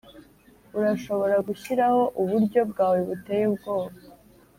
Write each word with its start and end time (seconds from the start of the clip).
urashobora 0.77 1.35
gushiraho 1.47 2.01
uburyo 2.21 2.61
bwawe 2.71 2.99
buteye 3.07 3.43
ubwoba? 3.51 3.95